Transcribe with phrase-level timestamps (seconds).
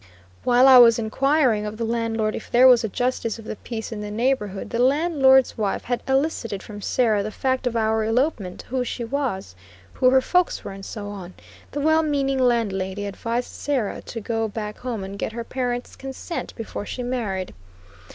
[0.43, 3.91] While I was inquiring of the landlord if there was a justice of the peace
[3.91, 8.63] in the neighborhood, the landlord's wife had elicited from Sarah the fact of our elopement,
[8.63, 9.53] who she was,
[9.93, 11.35] who her folks were, and so on.
[11.69, 16.55] The well meaning landlady advised Sarah to go back home and get her parents consent
[16.55, 17.53] before she married.